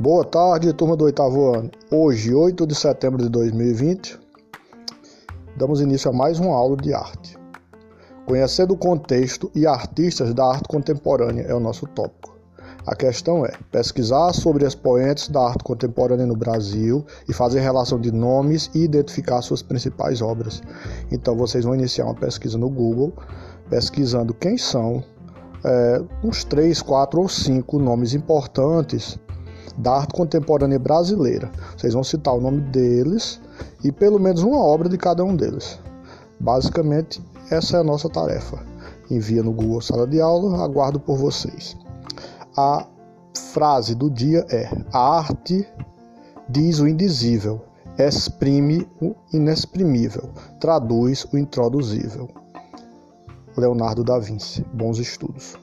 Boa 0.00 0.24
tarde, 0.24 0.72
turma 0.72 0.96
do 0.96 1.04
oitavo 1.04 1.54
ano. 1.54 1.70
Hoje, 1.90 2.32
8 2.34 2.66
de 2.66 2.74
setembro 2.74 3.22
de 3.22 3.28
2020, 3.28 4.18
damos 5.58 5.82
início 5.82 6.10
a 6.10 6.14
mais 6.14 6.40
uma 6.40 6.56
aula 6.56 6.74
de 6.74 6.94
arte. 6.94 7.36
Conhecendo 8.24 8.72
o 8.72 8.78
contexto 8.78 9.50
e 9.54 9.66
artistas 9.66 10.32
da 10.32 10.46
arte 10.46 10.66
contemporânea 10.68 11.42
é 11.42 11.54
o 11.54 11.60
nosso 11.60 11.86
tópico. 11.86 12.34
A 12.86 12.96
questão 12.96 13.44
é 13.44 13.52
pesquisar 13.70 14.32
sobre 14.32 14.64
expoentes 14.64 15.28
da 15.28 15.48
arte 15.48 15.62
contemporânea 15.62 16.24
no 16.24 16.34
Brasil 16.34 17.04
e 17.28 17.34
fazer 17.34 17.60
relação 17.60 18.00
de 18.00 18.10
nomes 18.10 18.70
e 18.74 18.82
identificar 18.82 19.42
suas 19.42 19.60
principais 19.60 20.22
obras. 20.22 20.62
Então, 21.12 21.36
vocês 21.36 21.62
vão 21.62 21.74
iniciar 21.74 22.06
uma 22.06 22.14
pesquisa 22.14 22.56
no 22.56 22.70
Google, 22.70 23.12
pesquisando 23.68 24.32
quem 24.32 24.56
são 24.56 25.04
é, 25.62 26.02
uns 26.24 26.42
três, 26.42 26.80
quatro 26.80 27.20
ou 27.20 27.28
cinco 27.28 27.78
nomes 27.78 28.14
importantes 28.14 29.20
da 29.78 29.96
arte 29.96 30.14
contemporânea 30.14 30.78
brasileira. 30.78 31.50
Vocês 31.76 31.94
vão 31.94 32.04
citar 32.04 32.34
o 32.34 32.40
nome 32.40 32.60
deles 32.60 33.40
e 33.84 33.90
pelo 33.90 34.18
menos 34.18 34.42
uma 34.42 34.58
obra 34.58 34.88
de 34.88 34.96
cada 34.96 35.24
um 35.24 35.34
deles. 35.34 35.78
Basicamente, 36.38 37.22
essa 37.50 37.76
é 37.76 37.80
a 37.80 37.84
nossa 37.84 38.08
tarefa. 38.08 38.58
Envia 39.10 39.42
no 39.42 39.52
Google 39.52 39.80
Sala 39.80 40.06
de 40.06 40.20
Aula, 40.20 40.62
aguardo 40.64 41.00
por 41.00 41.16
vocês. 41.16 41.76
A 42.56 42.86
frase 43.52 43.94
do 43.94 44.10
dia 44.10 44.46
é: 44.50 44.70
A 44.92 45.18
arte 45.18 45.66
diz 46.48 46.78
o 46.78 46.88
indizível, 46.88 47.60
exprime 47.98 48.86
o 49.00 49.14
inexprimível, 49.32 50.30
traduz 50.60 51.26
o 51.32 51.38
introduzível. 51.38 52.28
Leonardo 53.56 54.04
da 54.04 54.18
Vinci. 54.18 54.64
Bons 54.72 54.98
estudos. 54.98 55.58